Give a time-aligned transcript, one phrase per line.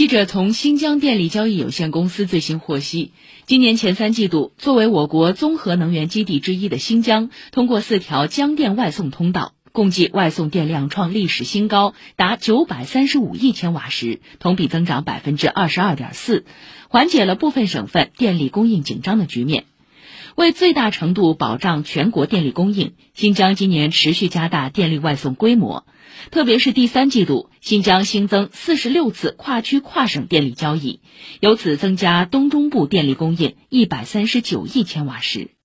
[0.00, 3.12] 记者从新疆电力交易有限公司最新获悉，
[3.44, 16.46] 今年前三季度，作为我国综合能源基地之一的新疆，通过四条江电外送通道，共计外送电量创历史新高，达九百三十五亿千瓦时，同比增长百分之二十二点四，
[16.88, 19.66] 缓解了部分省份电力供应紧张的局面。
[20.40, 25.84] 为最大程度保障全国电力供应，新疆今年持续加大电力外送规模，
[26.30, 31.00] 特别是第三季度，新疆新增四十六次跨区跨省电力交易，
[31.40, 35.50] 由此增加东中部电力供应一百三十九亿千瓦时。